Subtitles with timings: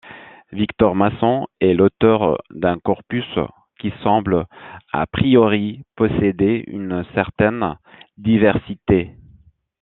[0.51, 3.23] Victor Masson est l'auteur d'un corpus
[3.79, 4.47] qui semble
[4.93, 7.77] a priori posséder une certaine
[8.17, 9.11] diversité.